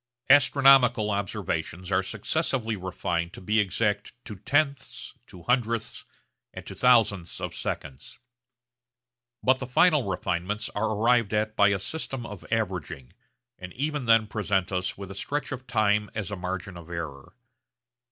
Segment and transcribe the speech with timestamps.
[0.31, 6.05] Astronomical observations are successively refined to be exact to tenths, to hundredths,
[6.55, 8.17] and to thousandths of seconds.
[9.43, 13.13] But the final refinements are arrived at by a system of averaging,
[13.59, 17.35] and even then present us with a stretch of time as a margin of error.